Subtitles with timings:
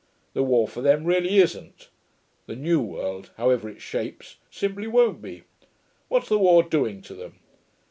[0.33, 1.89] The war, for them, really isn't.
[2.47, 5.43] The new world, however it shapes, simply won't be.
[6.07, 7.37] What's the war doing to them?